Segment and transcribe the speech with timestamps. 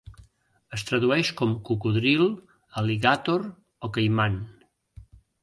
[0.77, 2.23] Es tradueix com cocodril,
[2.83, 3.45] al·ligàtor
[3.89, 4.41] o caiman.